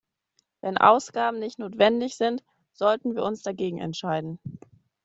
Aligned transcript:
Wenn 0.61 0.79
Ausgaben 0.79 1.37
nicht 1.37 1.59
notwendig 1.59 2.17
sind, 2.17 2.43
sollten 2.73 3.13
wir 3.13 3.21
uns 3.23 3.43
dagegen 3.43 3.77
entscheiden. 3.77 4.39